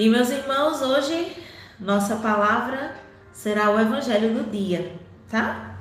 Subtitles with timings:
[0.00, 1.36] E meus irmãos, hoje
[1.78, 2.96] nossa palavra
[3.34, 5.78] será o evangelho do dia, tá?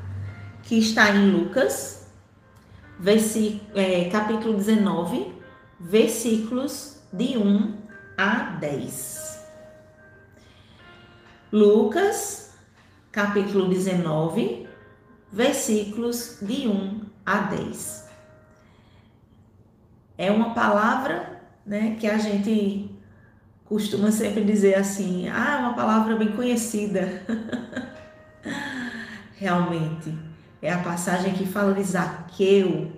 [0.62, 2.12] Que está em Lucas,
[3.74, 5.34] é, capítulo 19,
[5.80, 7.78] versículos de 1
[8.18, 9.48] a 10.
[11.50, 12.58] Lucas,
[13.14, 14.68] capítulo 19,
[15.32, 18.10] versículos de 1 a 10.
[20.18, 22.89] É uma palavra né, que a gente
[23.70, 27.24] costuma sempre dizer assim: ah, é uma palavra bem conhecida.
[29.38, 30.18] Realmente,
[30.62, 32.92] é a passagem que fala de Zaqueu,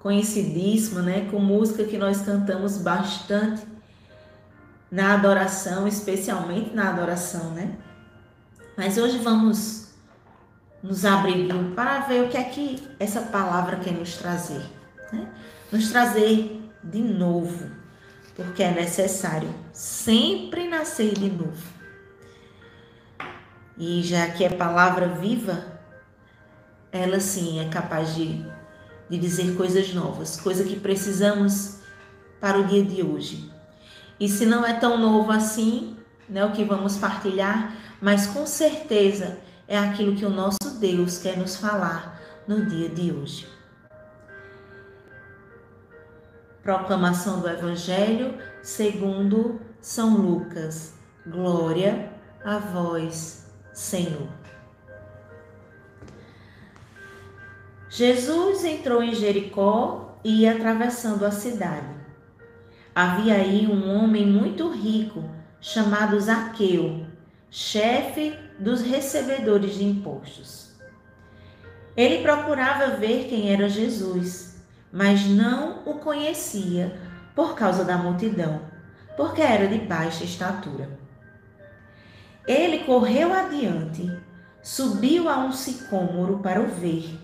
[0.00, 1.28] conhecidíssima, né?
[1.30, 3.62] Com música que nós cantamos bastante
[4.90, 7.76] na adoração, especialmente na adoração, né?
[8.76, 9.92] Mas hoje vamos
[10.82, 14.62] nos abrir para ver o que é que essa palavra quer nos trazer,
[15.12, 15.28] né?
[15.70, 17.81] Nos trazer de novo
[18.34, 21.72] porque é necessário sempre nascer de novo.
[23.76, 25.66] E já que é palavra viva,
[26.90, 28.44] ela sim é capaz de,
[29.08, 31.78] de dizer coisas novas, coisa que precisamos
[32.40, 33.50] para o dia de hoje.
[34.20, 35.96] E se não é tão novo assim,
[36.28, 41.36] né, o que vamos partilhar, mas com certeza é aquilo que o nosso Deus quer
[41.36, 43.48] nos falar no dia de hoje.
[46.62, 50.94] Proclamação do Evangelho segundo São Lucas.
[51.26, 52.12] Glória
[52.44, 54.28] a vós, Senhor.
[57.90, 61.96] Jesus entrou em Jericó e ia atravessando a cidade.
[62.94, 65.24] Havia aí um homem muito rico,
[65.60, 67.04] chamado Zaqueu,
[67.50, 70.76] chefe dos recebedores de impostos.
[71.96, 74.51] Ele procurava ver quem era Jesus
[74.92, 77.00] mas não o conhecia
[77.34, 78.60] por causa da multidão,
[79.16, 80.98] porque era de baixa estatura.
[82.46, 84.10] Ele correu adiante,
[84.62, 87.18] subiu a um sicômoro para o ver,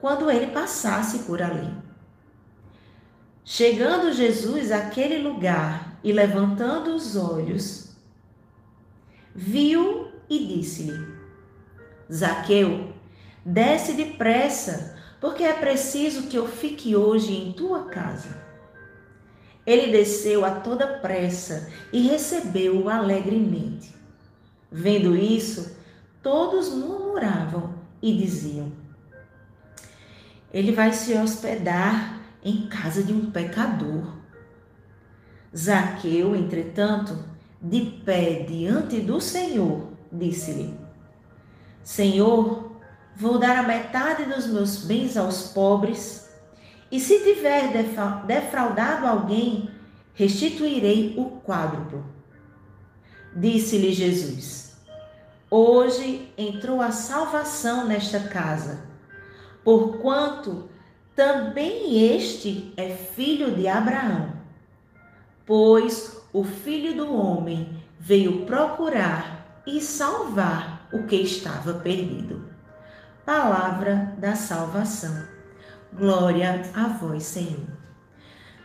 [0.00, 1.72] quando ele passasse por ali.
[3.44, 7.94] Chegando Jesus àquele lugar e levantando os olhos,
[9.34, 11.14] viu e disse-lhe:
[12.10, 12.94] Zaqueu,
[13.44, 14.94] desce depressa
[15.24, 18.28] porque é preciso que eu fique hoje em tua casa.
[19.64, 23.94] Ele desceu a toda pressa e recebeu-o alegremente.
[24.70, 25.78] Vendo isso,
[26.22, 28.70] todos murmuravam e diziam:
[30.52, 34.04] Ele vai se hospedar em casa de um pecador.
[35.56, 37.18] Zaqueu, entretanto,
[37.62, 40.78] de pé diante do Senhor, disse-lhe:
[41.82, 42.73] Senhor,
[43.16, 46.28] vou dar a metade dos meus bens aos pobres,
[46.90, 47.72] e se tiver
[48.26, 49.70] defraudado alguém,
[50.14, 52.04] restituirei o quádruplo.
[53.34, 54.76] Disse-lhe Jesus:
[55.50, 58.84] Hoje entrou a salvação nesta casa,
[59.64, 60.68] porquanto
[61.16, 64.32] também este é filho de Abraão.
[65.46, 72.43] Pois o filho do homem veio procurar e salvar o que estava perdido
[73.24, 75.24] palavra da salvação.
[75.92, 77.66] Glória a vós, Senhor.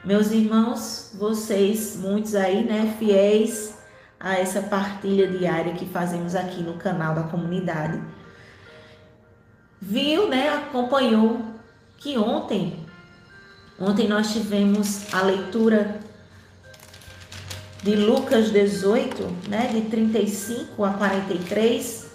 [0.04, 3.78] Meus irmãos, vocês, muitos aí, né, fiéis
[4.20, 8.02] a essa partilha diária que fazemos aqui no canal da comunidade,
[9.80, 11.42] viu, né, acompanhou
[11.98, 12.86] que ontem,
[13.80, 16.00] ontem nós tivemos a leitura
[17.82, 22.10] de Lucas 18, né, de 35 a 43,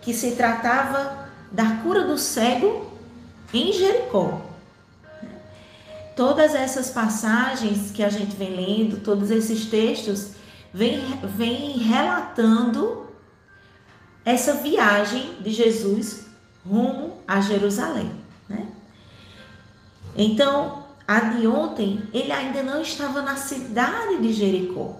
[0.00, 2.90] que se tratava da cura do cego
[3.52, 4.42] em Jericó.
[6.14, 10.30] Todas essas passagens que a gente vem lendo, todos esses textos,
[10.72, 11.00] vem,
[11.36, 13.06] vem relatando
[14.24, 16.26] essa viagem de Jesus
[16.68, 18.10] rumo a Jerusalém.
[18.48, 18.66] Né?
[20.16, 24.96] Então, a de ontem, ele ainda não estava na cidade de Jericó.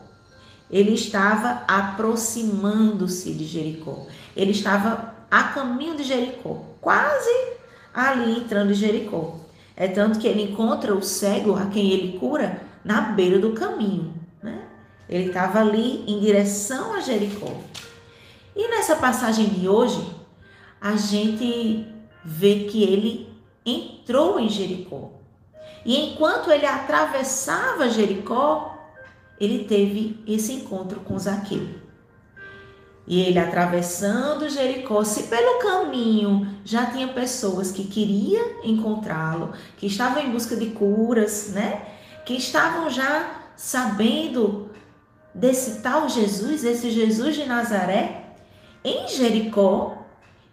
[0.70, 4.06] Ele estava aproximando-se de Jericó.
[4.36, 7.30] Ele estava a caminho de Jericó, quase
[7.92, 9.38] ali entrando em Jericó.
[9.76, 14.14] É tanto que ele encontra o cego a quem ele cura na beira do caminho.
[14.42, 14.62] Né?
[15.08, 17.52] Ele estava ali em direção a Jericó.
[18.54, 20.02] E nessa passagem de hoje,
[20.80, 21.86] a gente
[22.24, 23.28] vê que ele
[23.64, 25.12] entrou em Jericó.
[25.84, 28.76] E enquanto ele atravessava Jericó,
[29.38, 31.85] ele teve esse encontro com Zaqueu.
[33.06, 40.22] E ele atravessando Jericó, se pelo caminho já tinha pessoas que queriam encontrá-lo, que estavam
[40.22, 41.82] em busca de curas, né?
[42.24, 44.68] Que estavam já sabendo
[45.32, 48.34] desse tal Jesus, esse Jesus de Nazaré,
[48.82, 49.98] em Jericó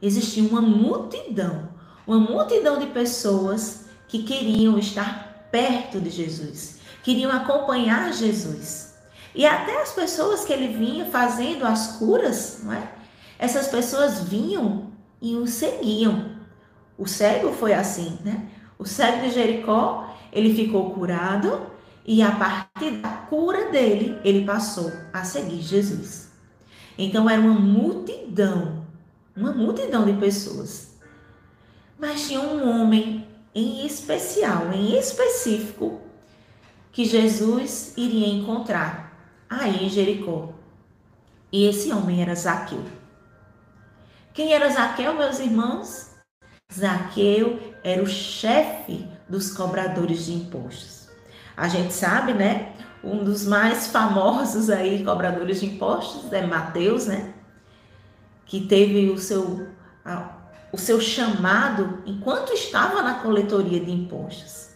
[0.02, 1.70] existia uma multidão,
[2.06, 8.93] uma multidão de pessoas que queriam estar perto de Jesus, queriam acompanhar Jesus.
[9.36, 12.88] E até as pessoas que ele vinha fazendo as curas, não é?
[13.40, 14.92] Essas pessoas vinham
[15.22, 16.34] e o seguiam.
[16.98, 18.48] O cego foi assim, né?
[18.78, 21.68] O cego de Jericó, ele ficou curado
[22.06, 26.32] e a partir da cura dele, ele passou a seguir Jesus.
[26.98, 28.86] Então era uma multidão,
[29.36, 30.94] uma multidão de pessoas.
[31.98, 36.02] Mas tinha um homem em especial, em específico,
[36.92, 39.03] que Jesus iria encontrar
[39.62, 40.50] aí em Jericó.
[41.52, 42.84] E esse homem era Zaqueu.
[44.34, 46.10] Quem era Zaqueu, meus irmãos?
[46.74, 51.08] Zaqueu era o chefe dos cobradores de impostos.
[51.56, 52.74] A gente sabe, né?
[53.04, 57.34] Um dos mais famosos aí cobradores de impostos é Mateus, né?
[58.46, 59.68] Que teve o seu
[60.72, 64.70] o seu chamado enquanto estava na coletoria de impostos.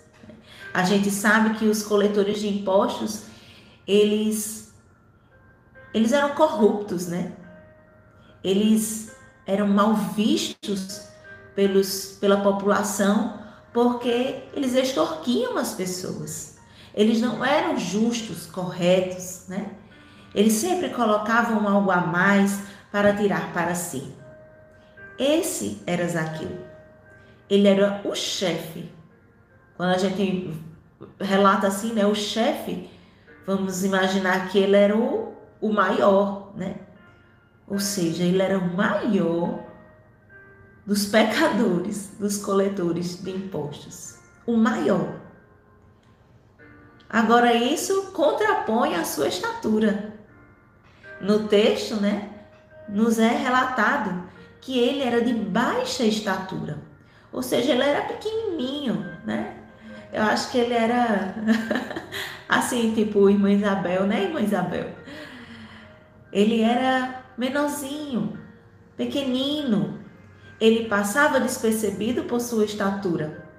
[0.72, 3.24] A gente sabe que os coletores de impostos,
[3.88, 4.67] eles
[5.94, 7.34] eles eram corruptos, né?
[8.44, 11.08] Eles eram mal vistos
[11.56, 13.40] pelos, pela população
[13.74, 16.58] porque eles extorquiam as pessoas.
[16.94, 19.72] Eles não eram justos, corretos, né?
[20.34, 22.60] Eles sempre colocavam algo a mais
[22.92, 24.14] para tirar para si.
[25.18, 26.66] Esse era Zaqueu.
[27.50, 28.92] Ele era o chefe.
[29.76, 30.52] Quando a gente
[31.20, 32.90] relata assim, né, o chefe,
[33.46, 36.76] vamos imaginar que ele era o, o maior, né?
[37.68, 39.64] Ou seja, ele era o maior
[40.86, 44.16] dos pecadores, dos coletores de impostos.
[44.46, 45.16] O maior.
[47.10, 50.14] Agora, isso contrapõe a sua estatura.
[51.20, 52.30] No texto, né,
[52.88, 54.28] nos é relatado
[54.62, 56.78] que ele era de baixa estatura,
[57.32, 58.96] ou seja, ele era pequenininho,
[59.26, 59.56] né?
[60.12, 61.36] Eu acho que ele era
[62.48, 64.97] assim, tipo irmã Isabel, né, irmã Isabel?
[66.38, 68.38] Ele era menorzinho,
[68.96, 70.00] pequenino.
[70.62, 73.50] Ele passava despercebido por sua estatura.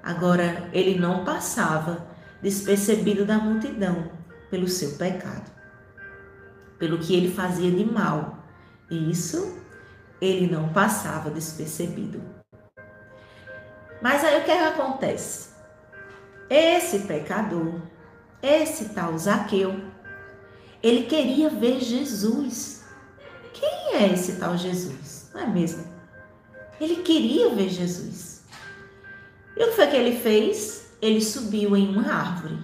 [0.00, 2.06] Agora, ele não passava
[2.40, 4.12] despercebido da multidão
[4.48, 5.50] pelo seu pecado,
[6.78, 8.44] pelo que ele fazia de mal.
[8.88, 9.60] E isso
[10.20, 12.22] ele não passava despercebido.
[14.00, 15.50] Mas aí o que, é que acontece?
[16.48, 17.80] Esse pecador,
[18.40, 19.89] esse tal Zaqueu,
[20.82, 22.84] ele queria ver Jesus.
[23.52, 25.30] Quem é esse tal Jesus?
[25.34, 25.84] Não é mesmo?
[26.80, 28.42] Ele queria ver Jesus.
[29.56, 30.94] E o que foi que ele fez?
[31.02, 32.58] Ele subiu em uma árvore,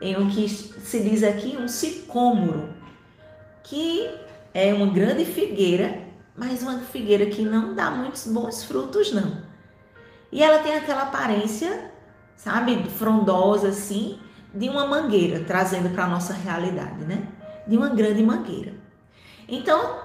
[0.00, 2.74] em o que se diz aqui um sicômoro,
[3.62, 4.08] que
[4.54, 6.06] é uma grande figueira
[6.36, 9.42] mas uma figueira que não dá muitos bons frutos, não.
[10.30, 11.90] E ela tem aquela aparência,
[12.36, 14.18] sabe, frondosa assim,
[14.56, 17.28] de uma mangueira, trazendo para a nossa realidade, né?
[17.66, 18.74] De uma grande mangueira.
[19.46, 20.00] Então,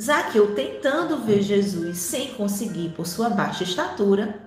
[0.00, 4.40] Zaqueu, tentando ver Jesus sem conseguir por sua baixa estatura,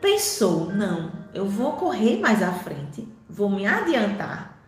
[0.00, 4.62] pensou: não, eu vou correr mais à frente, vou me adiantar,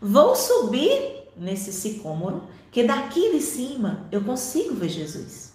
[0.00, 5.54] vou subir nesse sicômoro que daqui de cima eu consigo ver Jesus.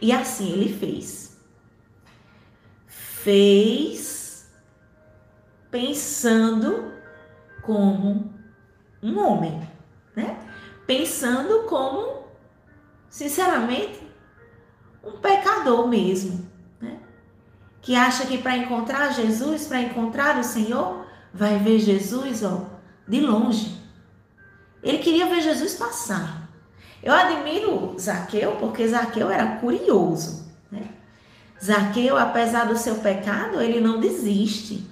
[0.00, 1.36] E assim ele fez.
[2.86, 4.48] Fez
[5.70, 6.99] pensando
[7.62, 8.32] como
[9.02, 9.68] um homem,
[10.14, 10.38] né?
[10.86, 12.24] Pensando como,
[13.08, 14.00] sinceramente,
[15.04, 16.48] um pecador mesmo,
[16.80, 16.98] né?
[17.80, 22.66] Que acha que para encontrar Jesus, para encontrar o Senhor, vai ver Jesus, ó,
[23.06, 23.80] de longe.
[24.82, 26.48] Ele queria ver Jesus passar.
[27.02, 30.50] Eu admiro Zaqueu porque Zaqueu era curioso.
[30.70, 30.90] Né?
[31.62, 34.89] Zaqueu, apesar do seu pecado, ele não desiste.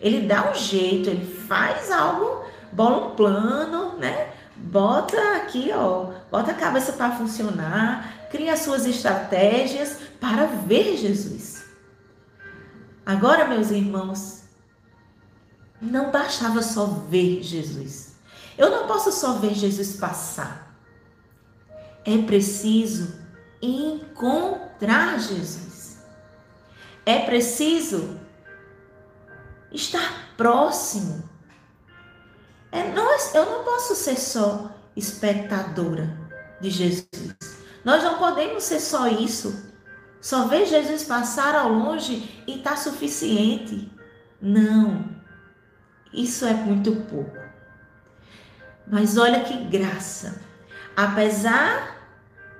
[0.00, 4.32] Ele dá um jeito, ele faz algo, bola um plano, né?
[4.56, 11.64] Bota aqui, ó, bota a cabeça para funcionar, cria suas estratégias para ver Jesus.
[13.04, 14.42] Agora, meus irmãos,
[15.80, 18.16] não bastava só ver Jesus.
[18.56, 20.74] Eu não posso só ver Jesus passar.
[22.04, 23.14] É preciso
[23.60, 25.98] encontrar Jesus.
[27.04, 28.18] É preciso
[29.72, 31.28] estar próximo.
[32.72, 36.16] É, nós, eu não posso ser só espectadora
[36.60, 37.36] de Jesus.
[37.84, 39.74] Nós não podemos ser só isso.
[40.20, 43.90] Só ver Jesus passar ao longe e está suficiente.
[44.40, 45.04] Não.
[46.12, 47.36] Isso é muito pouco.
[48.86, 50.40] Mas olha que graça.
[50.96, 51.96] Apesar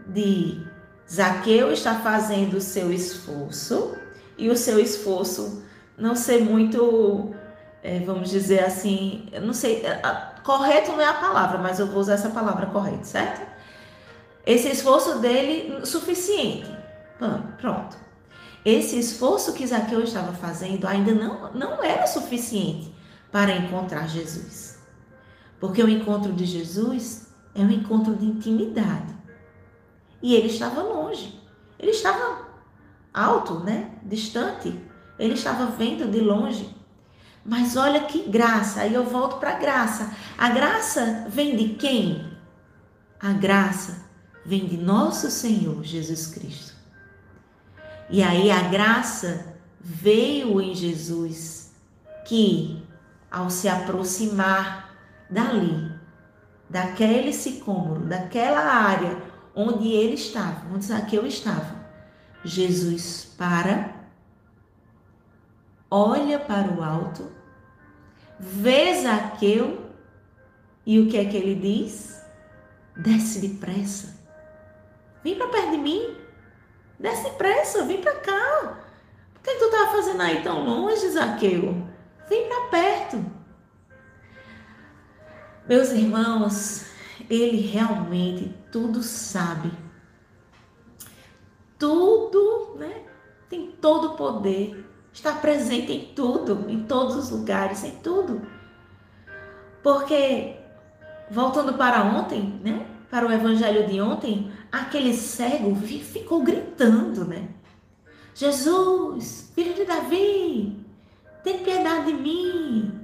[0.06, 0.64] de
[1.10, 3.96] Zaqueu estar fazendo o seu esforço
[4.36, 5.64] e o seu esforço
[5.96, 7.34] não ser muito,
[7.82, 10.00] é, vamos dizer assim, não sei, é,
[10.44, 13.46] correto não é a palavra, mas eu vou usar essa palavra correta, certo?
[14.44, 16.70] Esse esforço dele suficiente.
[17.60, 17.96] Pronto.
[18.64, 22.94] Esse esforço que Zaqueu estava fazendo ainda não, não era suficiente
[23.32, 24.78] para encontrar Jesus.
[25.58, 29.14] Porque o encontro de Jesus é um encontro de intimidade.
[30.22, 31.40] E ele estava longe.
[31.78, 32.46] Ele estava
[33.12, 33.92] alto, né?
[34.02, 34.78] Distante.
[35.18, 36.74] Ele estava vendo de longe.
[37.44, 38.80] Mas olha que graça.
[38.80, 40.10] Aí eu volto para a graça.
[40.36, 42.32] A graça vem de quem?
[43.20, 44.04] A graça
[44.44, 46.74] vem de nosso Senhor Jesus Cristo.
[48.08, 51.72] E aí a graça veio em Jesus,
[52.24, 52.82] que
[53.30, 54.96] ao se aproximar
[55.28, 55.92] dali,
[56.68, 59.20] daquele sicômoro, daquela área
[59.54, 61.86] onde ele estava, onde Zaqueu estava,
[62.44, 63.95] Jesus para,
[65.90, 67.30] olha para o alto,
[68.38, 69.90] vê Zaqueu
[70.84, 72.22] e o que é que ele diz?
[72.96, 74.16] Desce depressa.
[75.22, 76.16] Vem para perto de mim.
[76.98, 78.80] Desce depressa, vem para cá.
[79.34, 81.86] Por que tu estava fazendo aí tão longe, Zaqueu?
[82.28, 83.24] Vem para perto.
[85.68, 86.86] Meus irmãos,
[87.28, 89.72] ele realmente tudo sabe.
[91.78, 93.04] Tudo, né?
[93.48, 94.84] Tem todo o poder.
[95.16, 98.46] Está presente em tudo, em todos os lugares, em tudo.
[99.82, 100.56] Porque,
[101.30, 102.86] voltando para ontem, né?
[103.10, 107.48] Para o evangelho de ontem, aquele cego ficou gritando, né?
[108.34, 110.84] Jesus, filho de Davi,
[111.42, 113.00] tem piedade de mim.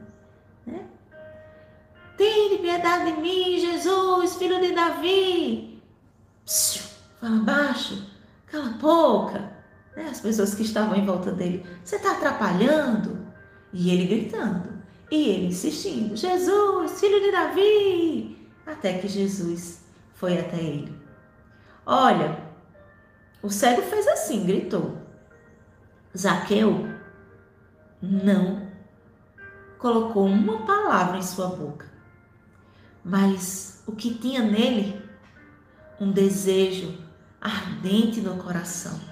[0.67, 0.85] Né?
[2.19, 5.83] Tem piedade de mim, Jesus, filho de Davi.
[6.45, 6.83] Psiu,
[7.19, 8.07] fala baixo,
[8.49, 9.52] cala a boca.
[9.97, 10.09] Né?
[10.11, 13.27] As pessoas que estavam em volta dele, você está atrapalhando?
[13.73, 18.49] E ele gritando, e ele insistindo: Jesus, filho de Davi.
[18.67, 19.85] Até que Jesus
[20.15, 20.95] foi até ele.
[21.85, 22.39] Olha,
[23.43, 24.99] o cego fez assim, gritou.
[26.17, 26.87] Zaqueu
[28.01, 28.71] não
[29.79, 31.87] colocou uma palavra em sua boca,
[33.05, 35.03] mas o que tinha nele?
[35.99, 36.99] Um desejo
[37.41, 39.12] ardente no coração.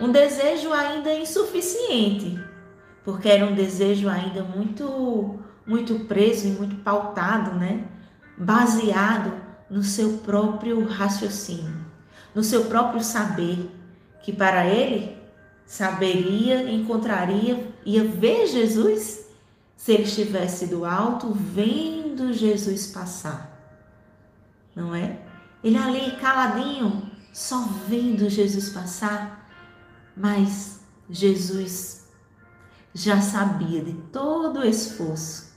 [0.00, 2.38] Um desejo ainda insuficiente,
[3.04, 7.84] porque era um desejo ainda muito muito preso e muito pautado, né?
[8.38, 9.32] Baseado
[9.68, 11.84] no seu próprio raciocínio,
[12.34, 13.68] no seu próprio saber,
[14.22, 15.16] que para ele
[15.64, 19.26] saberia, encontraria, ia ver Jesus
[19.76, 23.52] se ele estivesse do alto vendo Jesus passar.
[24.74, 25.18] Não é?
[25.64, 29.35] Ele ali caladinho, só vendo Jesus passar,
[30.16, 30.80] mas
[31.10, 32.08] Jesus
[32.94, 35.54] já sabia de todo o esforço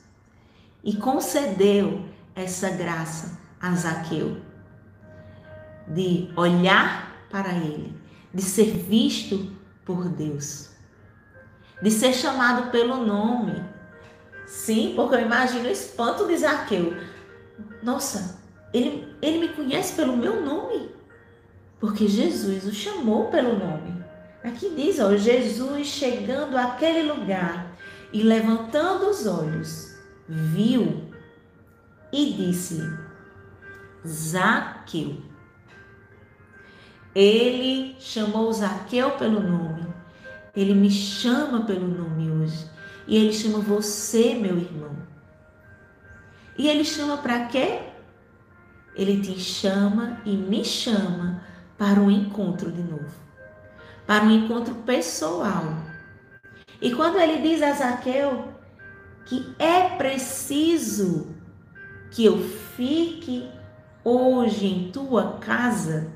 [0.83, 4.41] e concedeu essa graça a Zaqueu,
[5.87, 7.95] de olhar para ele,
[8.33, 10.69] de ser visto por Deus,
[11.81, 13.63] de ser chamado pelo nome.
[14.45, 16.95] Sim, porque eu imagino o espanto de Zaqueu.
[17.83, 18.39] Nossa,
[18.73, 20.91] ele, ele me conhece pelo meu nome,
[21.79, 23.98] porque Jesus o chamou pelo nome.
[24.43, 27.75] Aqui diz, ó, Jesus chegando àquele lugar
[28.13, 29.95] e levantando os olhos,
[30.27, 31.09] viu
[32.11, 32.81] e disse:
[34.07, 35.17] Zaqueu.
[37.13, 39.87] Ele chamou Zaqueu pelo nome.
[40.55, 42.65] Ele me chama pelo nome hoje.
[43.07, 44.95] E ele chama você, meu irmão.
[46.57, 47.81] E ele chama para quê?
[48.95, 51.43] Ele te chama e me chama
[51.77, 53.28] para um encontro de novo.
[54.09, 55.65] Para um encontro pessoal.
[56.81, 58.55] E quando ele diz a Zaqueu
[59.27, 61.27] que é preciso
[62.09, 62.39] que eu
[62.75, 63.47] fique
[64.03, 66.07] hoje em tua casa?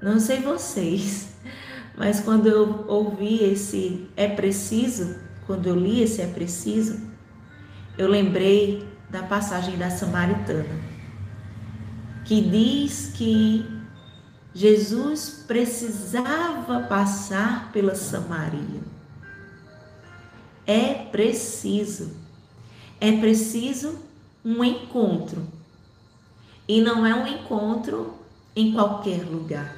[0.00, 1.34] Não sei vocês,
[1.94, 6.98] mas quando eu ouvi esse é preciso, quando eu li esse é preciso,
[7.98, 10.80] eu lembrei da passagem da Samaritana,
[12.24, 13.77] que diz que
[14.58, 18.80] Jesus precisava passar pela Samaria.
[20.66, 22.16] É preciso,
[23.00, 24.00] é preciso
[24.44, 25.46] um encontro
[26.66, 28.14] e não é um encontro
[28.56, 29.76] em qualquer lugar.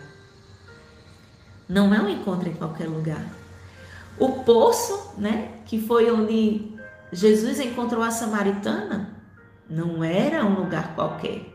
[1.68, 3.30] Não é um encontro em qualquer lugar.
[4.18, 6.74] O poço, né, que foi onde
[7.12, 9.14] Jesus encontrou a samaritana,
[9.68, 11.54] não era um lugar qualquer.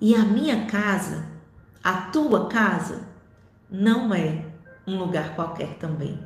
[0.00, 1.33] E a minha casa,
[1.84, 3.02] a tua casa,
[3.70, 4.46] não é
[4.86, 6.18] um lugar qualquer também.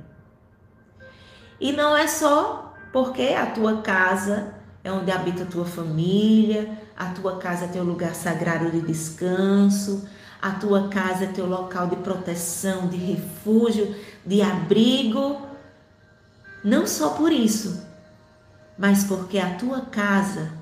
[1.60, 7.06] E não é só porque a tua casa é onde habita a tua família, a
[7.06, 10.08] tua casa é teu lugar sagrado de descanso,
[10.40, 15.42] a tua casa é teu local de proteção, de refúgio, de abrigo.
[16.62, 17.84] Não só por isso,
[18.78, 20.52] mas porque a tua casa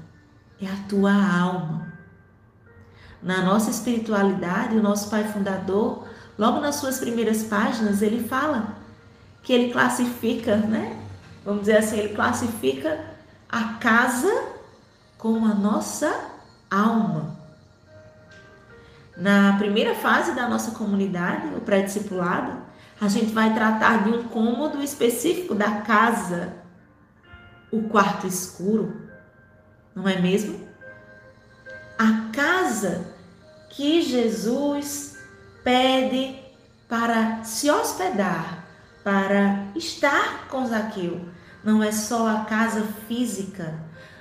[0.60, 1.85] é a tua alma.
[3.22, 6.06] Na nossa espiritualidade, o nosso pai fundador,
[6.38, 8.76] logo nas suas primeiras páginas, ele fala
[9.42, 11.00] que ele classifica, né?
[11.44, 13.00] Vamos dizer assim, ele classifica
[13.48, 14.32] a casa
[15.16, 16.12] como a nossa
[16.70, 17.36] alma.
[19.16, 22.52] Na primeira fase da nossa comunidade, o pré-discipulado,
[23.00, 26.52] a gente vai tratar de um cômodo específico da casa,
[27.70, 29.08] o quarto escuro,
[29.94, 30.65] não é mesmo?
[31.98, 33.06] A casa
[33.70, 35.18] que Jesus
[35.64, 36.38] pede
[36.88, 38.66] para se hospedar
[39.06, 41.20] para estar com Zaqueu.
[41.62, 43.72] Não é só a casa física,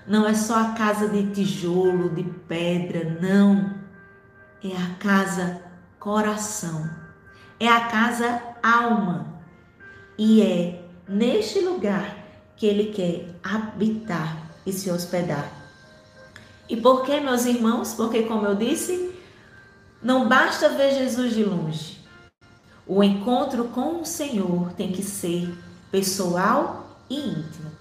[0.05, 3.73] não é só a casa de tijolo, de pedra, não.
[4.63, 5.59] É a casa
[5.97, 6.87] coração,
[7.59, 9.25] é a casa alma.
[10.19, 12.15] E é neste lugar
[12.55, 15.64] que ele quer habitar e se hospedar.
[16.67, 17.93] E por que, meus irmãos?
[17.93, 19.13] Porque, como eu disse,
[20.01, 21.99] não basta ver Jesus de longe.
[22.87, 25.51] O encontro com o Senhor tem que ser
[25.91, 27.71] pessoal e íntimo.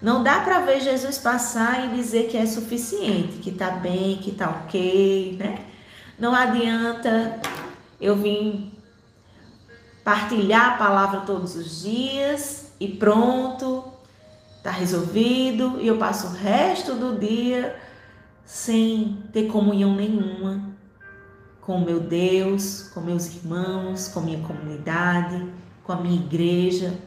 [0.00, 4.30] Não dá para ver Jesus passar e dizer que é suficiente, que está bem, que
[4.30, 5.64] está ok, né?
[6.18, 7.40] Não adianta
[8.00, 8.72] eu vim
[10.02, 13.84] partilhar a palavra todos os dias e pronto,
[14.56, 17.76] está resolvido e eu passo o resto do dia
[18.44, 20.72] sem ter comunhão nenhuma,
[21.60, 25.46] com meu Deus, com meus irmãos, com minha comunidade,
[25.84, 26.98] com a minha igreja.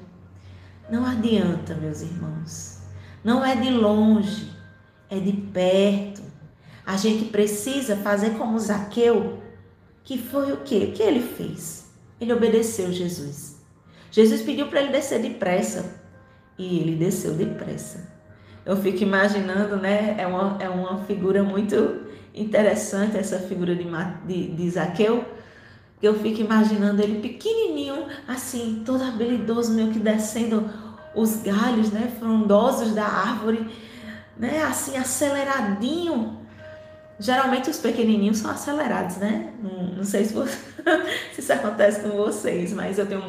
[0.90, 2.80] Não adianta, meus irmãos.
[3.24, 4.52] Não é de longe,
[5.10, 6.22] é de perto.
[6.86, 9.42] A gente precisa fazer como Zaqueu,
[10.04, 10.90] que foi o quê?
[10.90, 11.92] O que ele fez?
[12.22, 13.60] Ele obedeceu Jesus.
[14.12, 16.00] Jesus pediu para ele descer depressa
[16.58, 18.15] e ele desceu depressa.
[18.66, 20.16] Eu fico imaginando, né?
[20.18, 23.86] É uma, é uma figura muito interessante essa figura de,
[24.26, 25.24] de, de Zaqueu,
[26.00, 30.70] que eu fico imaginando ele pequenininho, assim, todo habilidoso, meio que descendo
[31.16, 33.70] os galhos, né, frondosos da árvore,
[34.38, 36.42] né, assim, aceleradinho.
[37.18, 39.54] Geralmente os pequenininhos são acelerados, né?
[39.64, 40.58] Não, não sei se, você,
[41.34, 43.24] se isso acontece com vocês, mas eu tenho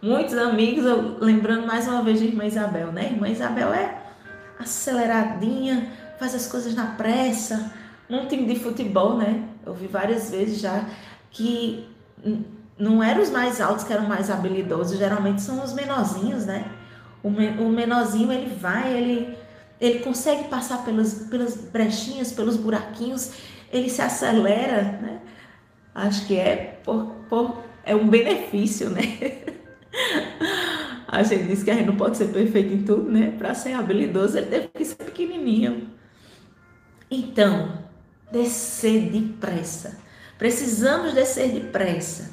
[0.00, 3.10] muitos amigos, eu, lembrando mais uma vez de Irmã Isabel, né?
[3.12, 4.03] Irmã Isabel é
[4.58, 7.72] aceleradinha, faz as coisas na pressa,
[8.08, 9.48] num time de futebol, né?
[9.64, 10.84] Eu vi várias vezes já
[11.30, 11.88] que
[12.78, 16.70] não eram os mais altos que eram mais habilidosos, geralmente são os menorzinhos, né?
[17.22, 19.36] O, o menorzinho ele vai, ele,
[19.80, 23.32] ele consegue passar pelas, pelas brechinhas, pelos buraquinhos,
[23.72, 25.20] ele se acelera, né?
[25.94, 29.02] Acho que é por, por é um benefício, né?
[31.14, 33.32] A gente diz que a gente não pode ser perfeito em tudo, né?
[33.38, 35.88] Para ser habilidoso, ele teve que ser pequenininho.
[37.08, 37.84] Então,
[38.32, 39.96] descer depressa.
[40.36, 42.30] Precisamos descer depressa.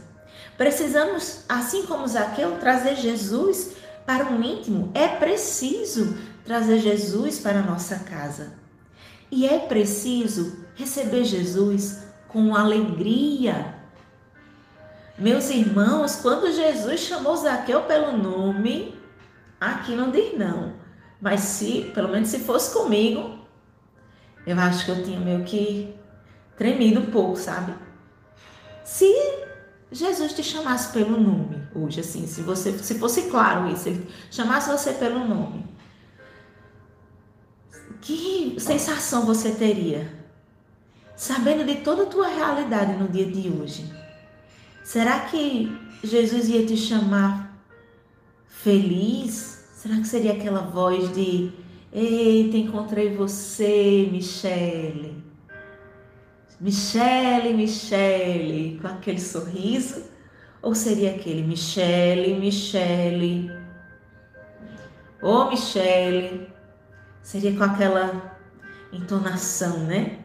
[0.58, 3.74] Precisamos, assim como Zaqueu, trazer Jesus
[4.06, 4.92] para o íntimo.
[4.96, 8.54] É preciso trazer Jesus para a nossa casa.
[9.30, 13.76] E é preciso receber Jesus com alegria.
[15.22, 19.00] Meus irmãos, quando Jesus chamou Zaqueu pelo nome,
[19.60, 20.74] aqui não diz não.
[21.22, 23.38] Mas se, pelo menos se fosse comigo,
[24.48, 25.94] eu acho que eu tinha meio que
[26.58, 27.72] tremido um pouco, sabe?
[28.84, 29.14] Se
[29.92, 34.72] Jesus te chamasse pelo nome hoje, assim, se você se fosse claro isso, ele chamasse
[34.72, 35.68] você pelo nome,
[38.02, 40.12] que sensação você teria?
[41.16, 44.01] Sabendo de toda a tua realidade no dia de hoje.
[44.92, 45.72] Será que
[46.04, 47.58] Jesus ia te chamar
[48.46, 49.66] feliz?
[49.74, 51.50] Será que seria aquela voz de
[51.94, 55.24] Eita, encontrei você, Michele.
[56.60, 60.04] Michele, Michele, com aquele sorriso?
[60.62, 63.50] Ou seria aquele Michele, Michele?
[65.22, 66.50] Ô, oh, Michele.
[67.24, 68.38] Seria com aquela
[68.92, 70.20] entonação, né?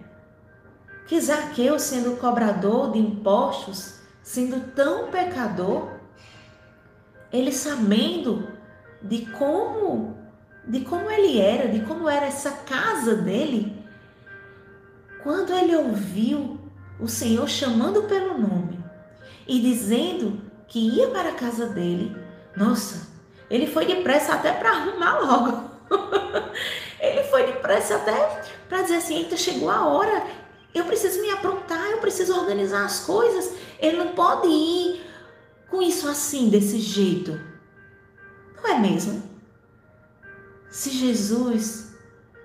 [1.07, 3.96] Que Zaqueu, sendo cobrador de impostos,
[4.27, 5.89] sendo tão pecador,
[7.33, 8.49] ele sabendo
[9.01, 10.17] de como
[10.67, 13.87] de como ele era, de como era essa casa dele,
[15.23, 16.59] quando ele ouviu
[16.99, 18.85] o Senhor chamando pelo nome
[19.47, 22.17] e dizendo que ia para a casa dele,
[22.57, 23.07] nossa,
[23.49, 25.71] ele foi depressa até para arrumar logo.
[26.99, 30.27] ele foi depressa até para dizer assim: eita, chegou a hora,
[30.79, 33.55] eu preciso me aprontar, eu preciso organizar as coisas.
[33.79, 35.07] Ele não pode ir
[35.69, 37.39] com isso assim, desse jeito.
[38.57, 39.23] Não é mesmo?
[40.71, 41.95] Se Jesus,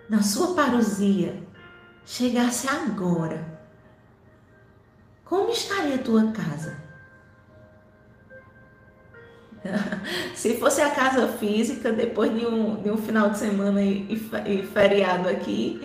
[0.09, 1.41] na sua parousia,
[2.05, 3.59] chegasse agora,
[5.25, 6.90] como estaria a tua casa?
[10.35, 14.11] Se fosse a casa física, depois de um, de um final de semana e,
[14.45, 15.81] e feriado aqui,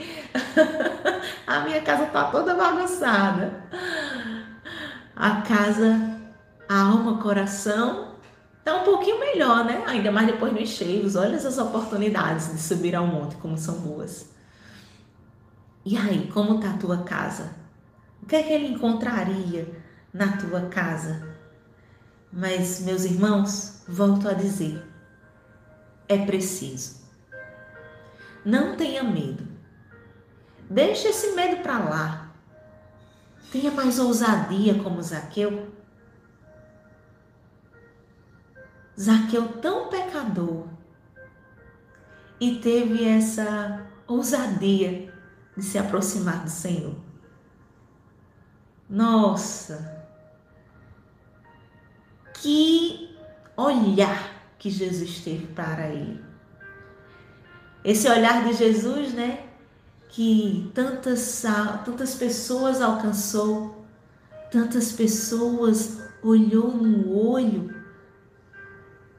[1.47, 3.65] a minha casa está toda bagunçada.
[5.15, 6.19] A casa,
[6.69, 8.15] a alma, coração,
[8.59, 9.83] está um pouquinho melhor, né?
[9.87, 11.17] Ainda mais depois dos cheios.
[11.17, 14.31] Olha essas oportunidades de subir ao monte, como são boas.
[15.85, 17.55] E aí, como está a tua casa?
[18.23, 19.69] O que é que ele encontraria
[20.13, 21.36] na tua casa?
[22.33, 24.85] Mas, meus irmãos, volto a dizer:
[26.09, 27.05] é preciso.
[28.45, 29.47] Não tenha medo.
[30.71, 32.33] Deixe esse medo para lá.
[33.51, 35.73] Tenha mais ousadia como Zaqueu.
[38.99, 40.69] Zaqueu tão pecador
[42.41, 45.13] e teve essa ousadia
[45.57, 46.95] de se aproximar do Senhor.
[48.89, 49.96] Nossa,
[52.47, 53.11] que
[53.57, 56.25] olhar que Jesus teve para ele.
[57.85, 59.47] Esse olhar de Jesus, né?
[60.09, 61.43] Que tantas,
[61.85, 63.85] tantas pessoas alcançou,
[64.53, 67.75] tantas pessoas olhou no olho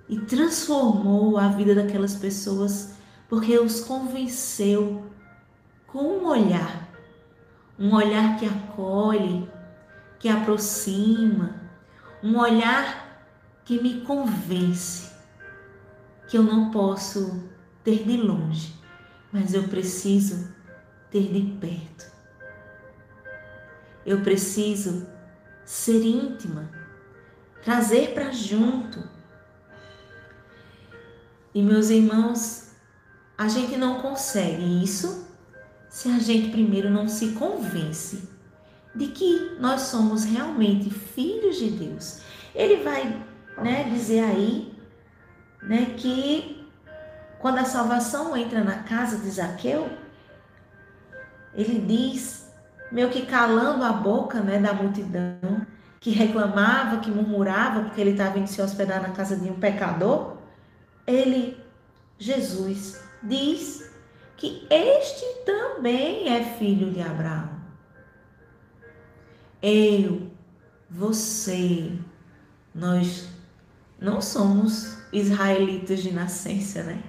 [0.07, 2.93] e transformou a vida daquelas pessoas
[3.27, 5.05] porque os convenceu
[5.85, 6.87] com um olhar,
[7.77, 9.49] um olhar que acolhe,
[10.17, 11.55] que aproxima,
[12.23, 13.06] um olhar
[13.67, 15.11] que me convence
[16.29, 17.43] que eu não posso
[17.83, 18.73] ter de longe,
[19.29, 20.53] mas eu preciso
[21.11, 22.09] ter de perto.
[24.05, 25.05] Eu preciso
[25.65, 26.71] ser íntima,
[27.61, 29.03] trazer para junto.
[31.53, 32.71] E meus irmãos,
[33.37, 35.27] a gente não consegue isso
[35.89, 38.29] se a gente primeiro não se convence
[38.95, 42.21] de que nós somos realmente filhos de Deus.
[42.55, 43.27] Ele vai
[43.61, 44.77] né, dizer aí
[45.61, 46.65] né, que
[47.39, 49.89] quando a salvação entra na casa de Zaqueu,
[51.53, 52.51] ele diz,
[52.91, 55.65] meio que calando a boca né, da multidão,
[55.99, 60.37] que reclamava, que murmurava, porque ele estava indo se hospedar na casa de um pecador,
[61.05, 61.59] ele,
[62.17, 63.91] Jesus, diz
[64.35, 67.49] que este também é filho de Abraão.
[69.61, 70.31] Eu,
[70.89, 71.91] você,
[72.73, 73.27] nós
[73.99, 77.01] não somos israelitas de nascença, né?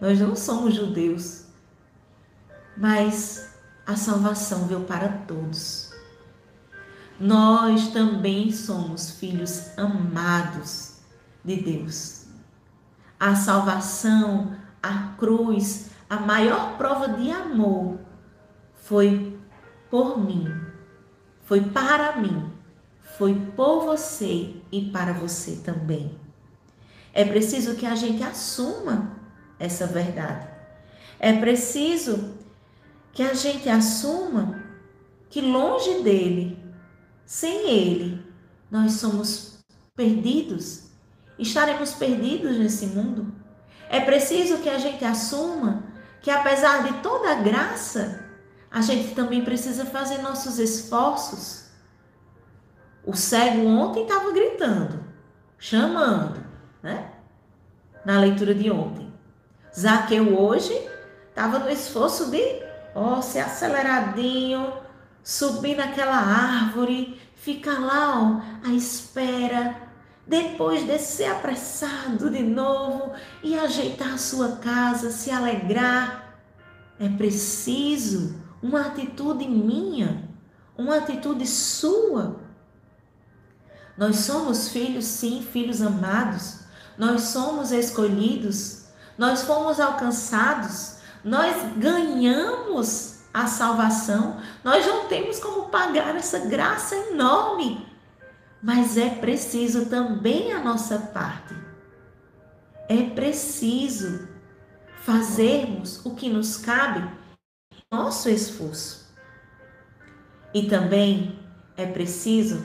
[0.00, 1.44] Nós não somos judeus.
[2.76, 3.54] Mas
[3.86, 5.92] a salvação veio para todos.
[7.18, 10.96] Nós também somos filhos amados
[11.44, 12.26] de Deus.
[13.18, 18.00] A salvação, a cruz, a maior prova de amor
[18.74, 19.38] foi
[19.90, 20.48] por mim,
[21.44, 22.49] foi para mim
[23.20, 26.18] foi por você e para você também.
[27.12, 29.14] É preciso que a gente assuma
[29.58, 30.48] essa verdade.
[31.18, 32.34] É preciso
[33.12, 34.64] que a gente assuma
[35.28, 36.58] que longe dele,
[37.26, 38.24] sem ele,
[38.70, 39.58] nós somos
[39.94, 40.84] perdidos,
[41.38, 43.34] estaremos perdidos nesse mundo.
[43.90, 45.84] É preciso que a gente assuma
[46.22, 48.24] que apesar de toda a graça,
[48.70, 51.68] a gente também precisa fazer nossos esforços
[53.04, 55.04] o cego ontem estava gritando,
[55.58, 56.44] chamando,
[56.82, 57.10] né?
[58.04, 59.12] Na leitura de ontem.
[59.78, 60.74] Zaqueu hoje
[61.28, 62.62] estava no esforço de,
[62.94, 64.72] ó, ser aceleradinho,
[65.22, 69.76] subir naquela árvore, ficar lá, ó, à espera,
[70.26, 76.38] depois descer apressado de novo e ajeitar a sua casa, se alegrar.
[76.98, 80.28] É preciso uma atitude minha,
[80.76, 82.49] uma atitude sua
[84.00, 86.60] nós somos filhos, sim, filhos amados.
[86.96, 88.86] Nós somos escolhidos.
[89.18, 90.96] Nós fomos alcançados.
[91.22, 94.40] Nós ganhamos a salvação.
[94.64, 97.86] Nós não temos como pagar essa graça enorme.
[98.62, 101.54] Mas é preciso também a nossa parte.
[102.88, 104.26] É preciso
[105.02, 107.06] fazermos o que nos cabe,
[107.92, 109.14] nosso esforço.
[110.54, 111.38] E também
[111.76, 112.64] é preciso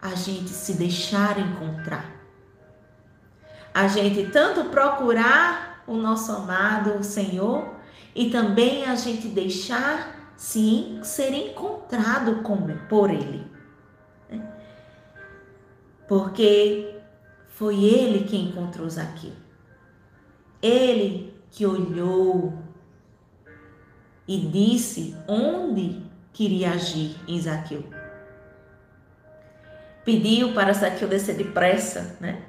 [0.00, 2.10] a gente se deixar encontrar.
[3.72, 7.74] A gente tanto procurar o nosso amado Senhor
[8.14, 12.56] e também a gente deixar se ser encontrado com,
[12.88, 13.46] por Ele.
[14.28, 14.42] Né?
[16.08, 16.96] Porque
[17.48, 19.32] foi Ele que encontrou Zaqueu.
[20.62, 22.58] Ele que olhou
[24.26, 27.99] e disse onde queria agir em Zaqueu.
[30.04, 32.42] Pediu para Zaqueu descer depressa, né?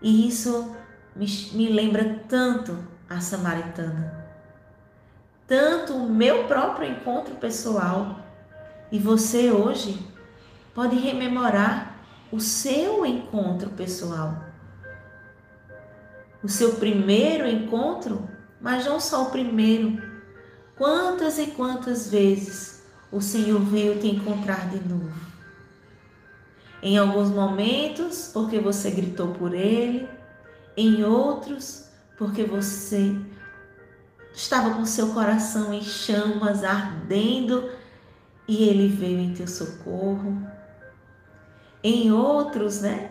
[0.00, 0.74] E isso
[1.14, 2.76] me, me lembra tanto
[3.08, 4.26] a samaritana,
[5.46, 8.20] tanto o meu próprio encontro pessoal.
[8.90, 10.04] E você hoje
[10.74, 11.96] pode rememorar
[12.30, 14.52] o seu encontro pessoal
[16.42, 18.28] o seu primeiro encontro,
[18.60, 20.02] mas não só o primeiro.
[20.76, 25.21] Quantas e quantas vezes o Senhor veio te encontrar de novo?
[26.82, 30.08] Em alguns momentos, porque você gritou por Ele,
[30.76, 33.16] em outros, porque você
[34.34, 37.70] estava com seu coração em chamas, ardendo,
[38.48, 40.36] e Ele veio em teu socorro.
[41.84, 43.10] Em outros, né?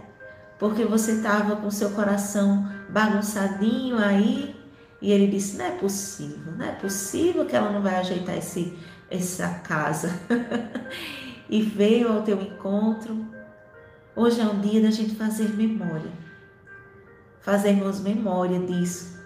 [0.62, 4.56] Porque você estava com seu coração bagunçadinho aí.
[5.02, 8.78] E ele disse: Não é possível, não é possível que ela não vai ajeitar esse,
[9.10, 10.12] essa casa.
[11.50, 13.26] e veio ao teu encontro.
[14.15, 16.12] Hoje é um dia da gente fazer memória.
[17.39, 19.17] Fazermos memória disso.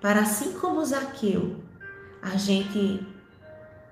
[0.00, 1.56] Para assim como Zaqueu,
[2.22, 3.04] a gente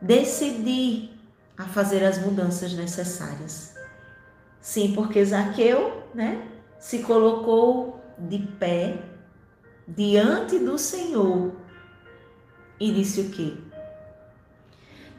[0.01, 1.11] decidir
[1.59, 3.75] a fazer as mudanças necessárias.
[4.61, 6.47] Sim, porque Zaqueu, né,
[6.79, 9.03] se colocou de pé
[9.87, 11.53] diante do Senhor
[12.79, 13.55] e disse o quê?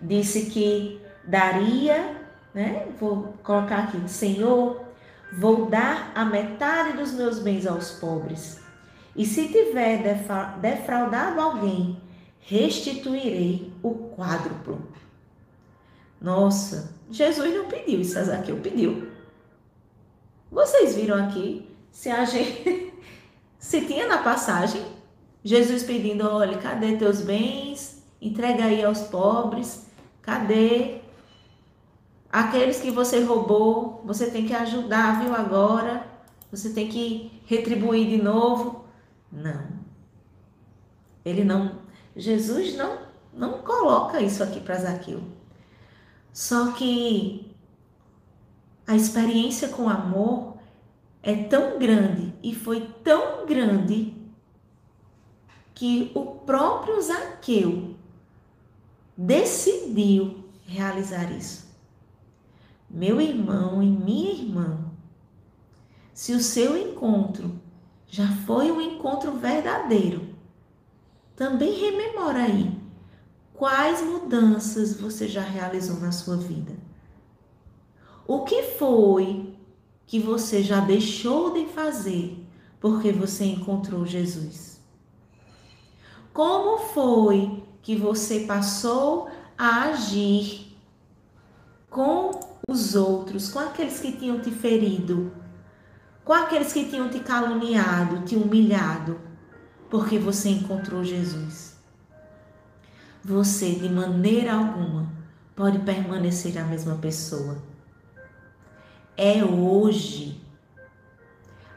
[0.01, 2.17] Disse que daria,
[2.53, 2.87] né?
[2.99, 4.80] Vou colocar aqui, Senhor,
[5.33, 8.59] vou dar a metade dos meus bens aos pobres.
[9.15, 10.03] E se tiver
[10.59, 12.01] defraudado alguém,
[12.39, 14.87] restituirei o quádruplo.
[16.19, 19.09] Nossa, Jesus não pediu isso, Zaqueu pediu.
[20.51, 21.67] Vocês viram aqui?
[21.91, 22.93] Se a gente
[23.57, 24.85] se tinha na passagem
[25.43, 28.03] Jesus pedindo: olha, cadê teus bens?
[28.21, 29.87] Entrega aí aos pobres.
[30.21, 31.00] Cadê?
[32.31, 35.35] Aqueles que você roubou, você tem que ajudar, viu?
[35.35, 36.07] Agora,
[36.49, 38.85] você tem que retribuir de novo.
[39.29, 39.67] Não.
[41.25, 41.79] Ele não.
[42.15, 42.99] Jesus não,
[43.33, 45.21] não coloca isso aqui para Zaqueu.
[46.31, 47.53] Só que
[48.87, 50.57] a experiência com amor
[51.21, 54.13] é tão grande e foi tão grande
[55.73, 57.95] que o próprio Zaqueu
[59.17, 61.70] decidiu realizar isso.
[62.93, 64.91] Meu irmão e minha irmã,
[66.13, 67.59] se o seu encontro
[68.05, 70.35] já foi um encontro verdadeiro,
[71.35, 72.77] também rememora aí
[73.53, 76.73] quais mudanças você já realizou na sua vida.
[78.27, 79.55] O que foi
[80.05, 82.45] que você já deixou de fazer
[82.79, 84.81] porque você encontrou Jesus?
[86.33, 90.77] Como foi que você passou a agir
[91.89, 95.31] com os outros, com aqueles que tinham te ferido,
[96.23, 99.19] com aqueles que tinham te caluniado, te humilhado,
[99.89, 101.75] porque você encontrou Jesus?
[103.23, 105.11] Você, de maneira alguma,
[105.55, 107.71] pode permanecer a mesma pessoa
[109.21, 110.41] é hoje.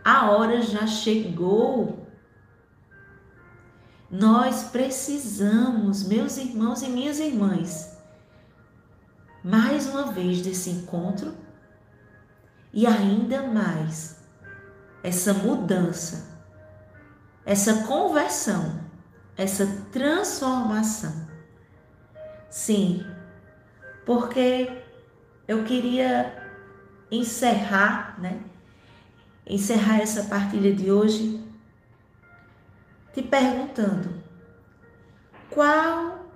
[0.02, 2.06] A hora já chegou.
[4.10, 7.93] Nós precisamos, meus irmãos e minhas irmãs,
[9.44, 11.34] mais uma vez desse encontro
[12.72, 14.16] e ainda mais
[15.02, 16.40] essa mudança,
[17.44, 18.80] essa conversão,
[19.36, 21.28] essa transformação.
[22.48, 23.04] Sim,
[24.06, 24.82] porque
[25.46, 26.42] eu queria
[27.10, 28.40] encerrar, né?
[29.46, 31.44] Encerrar essa partilha de hoje
[33.12, 34.22] te perguntando
[35.50, 36.30] qual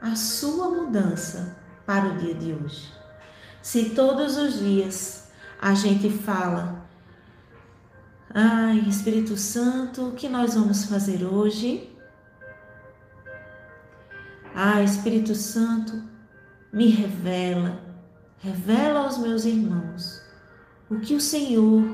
[0.00, 2.92] a sua mudança para o dia de hoje.
[3.60, 6.84] Se todos os dias a gente fala,
[8.34, 11.88] ai, Espírito Santo, o que nós vamos fazer hoje?
[14.54, 16.02] Ai, Espírito Santo,
[16.72, 17.92] me revela
[18.42, 20.20] Revela aos meus irmãos
[20.90, 21.84] o que o Senhor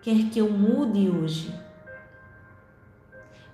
[0.00, 1.54] quer que eu mude hoje.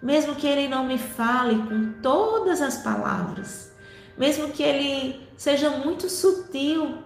[0.00, 3.65] mesmo que ele não me fale com todas as palavras,
[4.16, 6.98] mesmo que ele seja muito sutil,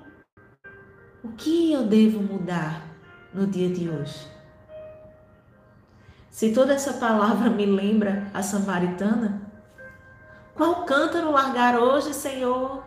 [1.22, 2.82] o que eu devo mudar
[3.34, 4.26] no dia de hoje?
[6.30, 9.42] Se toda essa palavra me lembra a samaritana,
[10.54, 12.84] qual cântaro largar hoje, Senhor?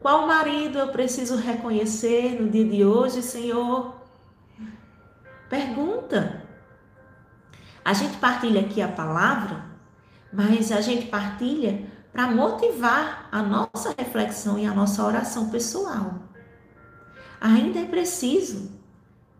[0.00, 3.94] Qual marido eu preciso reconhecer no dia de hoje, Senhor?
[5.48, 6.42] Pergunta.
[7.84, 9.64] A gente partilha aqui a palavra,
[10.32, 16.16] mas a gente partilha para motivar a nossa reflexão e a nossa oração pessoal.
[17.40, 18.70] Ainda é preciso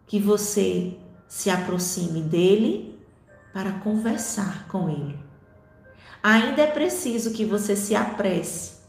[0.07, 0.97] que você
[1.29, 2.99] se aproxime dele
[3.53, 5.19] para conversar com ele.
[6.23, 8.81] Ainda é preciso que você se apresse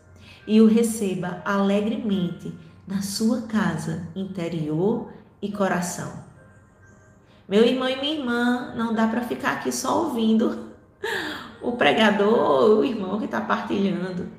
[0.47, 2.53] e o receba alegremente
[2.87, 6.23] na sua casa interior e coração.
[7.47, 10.71] Meu irmão e minha irmã, não dá para ficar aqui só ouvindo
[11.63, 14.29] o pregador, o irmão que está partilhando.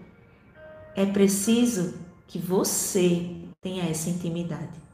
[0.94, 1.94] É preciso
[2.26, 4.84] que você tenha essa intimidade.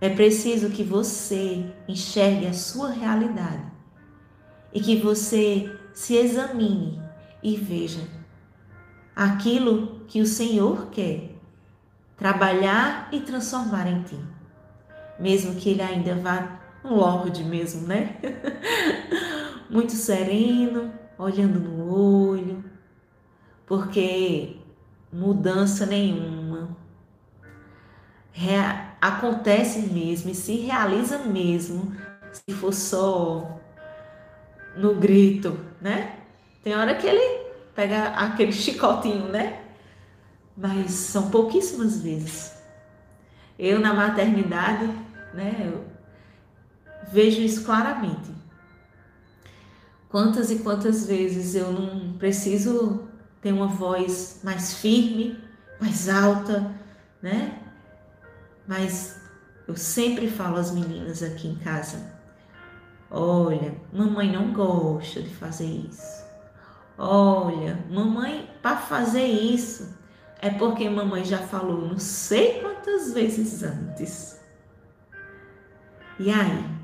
[0.00, 3.64] É preciso que você enxergue a sua realidade
[4.72, 7.02] e que você se examine
[7.42, 8.06] e veja
[9.14, 11.36] aquilo que o Senhor quer
[12.16, 14.18] trabalhar e transformar em ti.
[15.18, 16.55] Mesmo que ele ainda vá
[16.86, 18.16] um lorde mesmo, né?
[19.68, 22.64] Muito sereno, olhando no olho,
[23.66, 24.56] porque
[25.12, 26.36] mudança nenhuma
[29.06, 31.96] acontece mesmo e se realiza mesmo
[32.32, 33.60] se for só
[34.76, 36.16] no grito, né?
[36.62, 39.62] Tem hora que ele pega aquele chicotinho, né?
[40.56, 42.54] Mas são pouquíssimas vezes.
[43.58, 44.86] Eu na maternidade,
[45.32, 45.84] né, eu
[47.10, 48.34] vejo isso claramente.
[50.08, 53.08] Quantas e quantas vezes eu não preciso
[53.40, 55.38] ter uma voz mais firme,
[55.80, 56.74] mais alta,
[57.20, 57.62] né?
[58.66, 59.20] Mas
[59.66, 62.14] eu sempre falo às meninas aqui em casa:
[63.10, 66.24] olha, mamãe não gosta de fazer isso.
[66.98, 69.94] Olha, mamãe, para fazer isso
[70.40, 74.40] é porque mamãe já falou não sei quantas vezes antes.
[76.18, 76.75] E aí?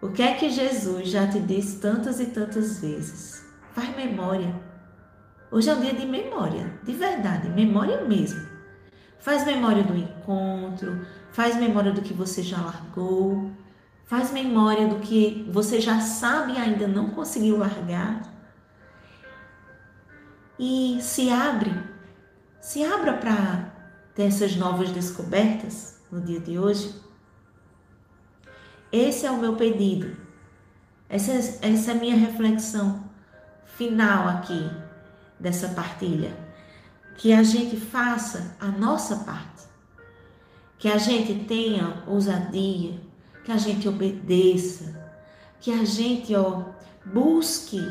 [0.00, 3.44] O que é que Jesus já te disse tantas e tantas vezes?
[3.72, 4.54] Faz memória.
[5.50, 8.46] Hoje é um dia de memória, de verdade, memória mesmo.
[9.18, 13.50] Faz memória do encontro, faz memória do que você já largou,
[14.04, 18.22] faz memória do que você já sabe e ainda não conseguiu largar.
[20.56, 21.72] E se abre,
[22.60, 23.74] se abra para
[24.14, 27.07] ter essas novas descobertas no dia de hoje.
[28.90, 30.16] Esse é o meu pedido.
[31.08, 33.04] Essa, essa é a minha reflexão
[33.76, 34.70] final aqui
[35.38, 36.34] dessa partilha.
[37.16, 39.64] Que a gente faça a nossa parte,
[40.78, 42.98] que a gente tenha ousadia,
[43.44, 45.12] que a gente obedeça,
[45.60, 46.62] que a gente ó,
[47.04, 47.82] busque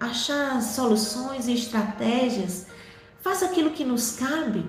[0.00, 2.68] achar soluções e estratégias,
[3.20, 4.64] faça aquilo que nos cabe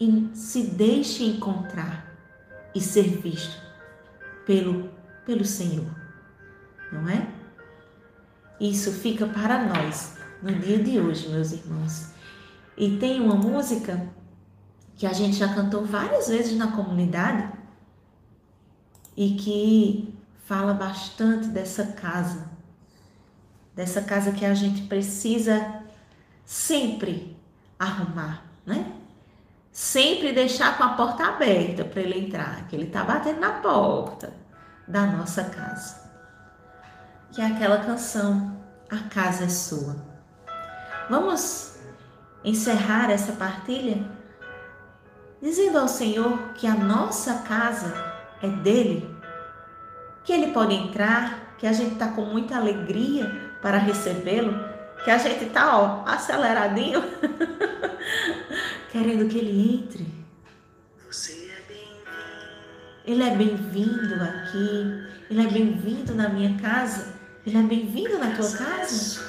[0.00, 2.12] e se deixe encontrar
[2.74, 3.65] e ser visto
[4.46, 4.88] pelo,
[5.26, 5.94] pelo Senhor,
[6.92, 7.28] não é?
[8.58, 12.12] Isso fica para nós no dia de hoje, meus irmãos.
[12.76, 14.08] E tem uma música
[14.94, 17.52] que a gente já cantou várias vezes na comunidade
[19.16, 22.48] e que fala bastante dessa casa,
[23.74, 25.82] dessa casa que a gente precisa
[26.44, 27.36] sempre
[27.78, 28.92] arrumar, né?
[29.76, 34.32] Sempre deixar com a porta aberta para ele entrar, que ele está batendo na porta
[34.88, 36.00] da nossa casa.
[37.30, 38.58] Que é aquela canção,
[38.90, 39.96] A Casa é Sua.
[41.10, 41.76] Vamos
[42.42, 44.02] encerrar essa partilha
[45.42, 47.92] dizendo ao Senhor que a nossa casa
[48.42, 49.14] é dele,
[50.24, 54.58] que ele pode entrar, que a gente está com muita alegria para recebê-lo,
[55.04, 57.04] que a gente está aceleradinho,
[58.96, 60.06] querendo que ele entre.
[63.04, 67.14] Ele é bem-vindo aqui, ele é bem-vindo na minha casa,
[67.46, 69.26] ele é bem-vindo na tua casa.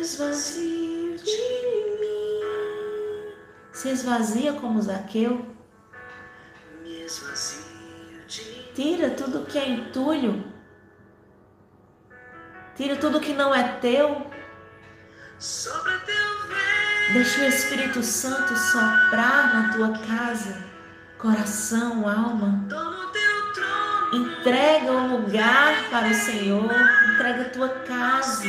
[0.00, 1.36] esvazio de
[2.00, 3.32] mim.
[3.72, 5.46] Se esvazia como Zaqueu.
[8.74, 10.44] Tira tudo que é entulho.
[12.74, 14.31] Tira tudo que não é teu.
[17.12, 20.62] Deixa o Espírito Santo soprar na tua casa,
[21.18, 22.64] coração, alma.
[24.12, 26.70] O Entrega o lugar para o Senhor.
[27.14, 28.44] Entrega a tua casa.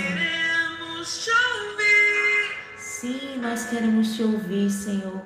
[2.78, 5.20] Sim, nós queremos te ouvir, Senhor.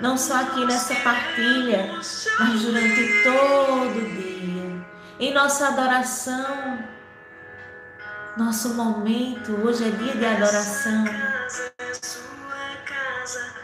[0.00, 1.92] Não só aqui nessa partilha,
[2.38, 4.86] mas durante todo o dia.
[5.20, 6.97] Em nossa adoração.
[8.38, 11.04] Nosso momento, hoje é dia de adoração.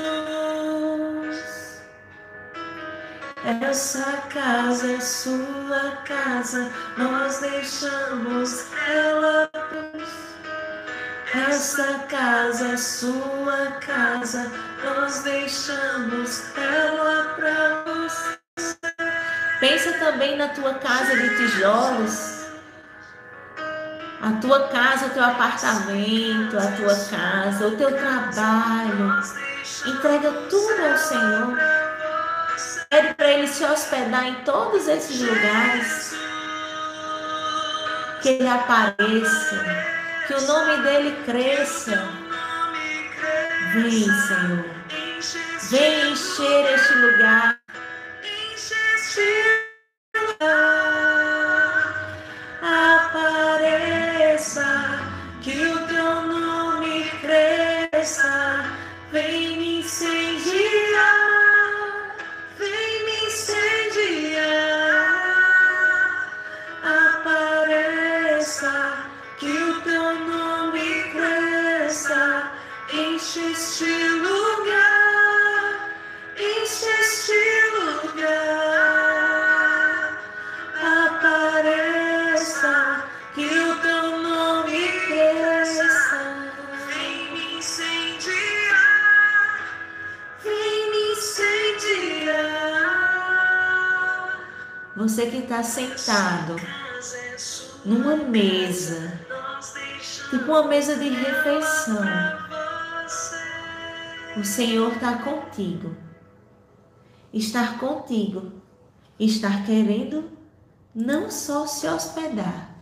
[3.44, 9.48] Essa casa é sua casa, nós deixamos ela
[11.34, 14.50] essa casa é sua casa,
[14.84, 18.38] nós deixamos ela para você.
[19.60, 22.38] Pensa também na tua casa de tijolos
[24.20, 29.22] a tua casa, o teu apartamento, a tua casa, o teu trabalho.
[29.86, 31.58] Entrega tudo ao Senhor.
[32.90, 36.14] Pede para Ele se hospedar em todos esses lugares.
[38.20, 39.97] Que Ele apareça.
[40.28, 42.06] Que o nome dele cresça.
[43.72, 44.64] Vem, Senhor.
[45.70, 47.57] Vem encher este lugar.
[95.18, 96.54] Você que está sentado
[97.84, 99.20] numa mesa,
[100.30, 102.04] tipo uma mesa de refeição,
[104.36, 105.96] o Senhor está contigo.
[107.32, 108.62] Estar contigo,
[109.18, 110.30] estar querendo
[110.94, 112.76] não só se hospedar,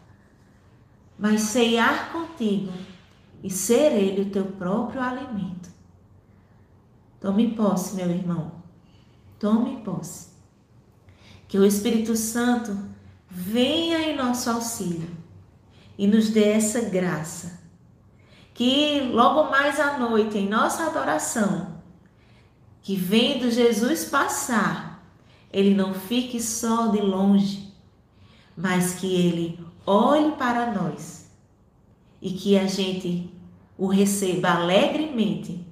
[1.19, 2.71] mas ceiar contigo
[3.43, 5.71] e ser Ele o teu próprio alimento.
[7.19, 8.53] Tome posse, meu irmão.
[9.39, 10.36] Tome posse.
[11.49, 12.77] Que o Espírito Santo
[13.29, 15.11] venha em nosso auxílio
[15.99, 17.61] e nos dê essa graça.
[18.55, 21.77] Que logo mais à noite, em nossa adoração,
[22.83, 25.07] que vendo Jesus passar,
[25.53, 27.73] ele não fique só de longe,
[28.57, 31.31] mas que ele olhe para nós
[32.21, 33.31] e que a gente
[33.77, 35.67] o receba alegremente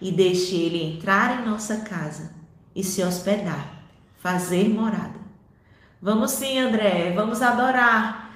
[0.00, 2.34] e deixe ele entrar em nossa casa
[2.74, 3.81] e se hospedar
[4.22, 5.20] fazer morada.
[6.00, 8.30] Vamos sim, André, vamos adorar.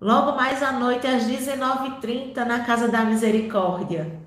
[0.00, 4.20] Logo mais à noite, às 19h30, na Casa da Misericórdia.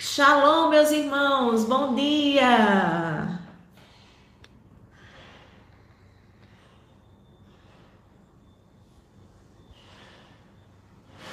[0.00, 3.27] Shalom, meus irmãos, bom dia!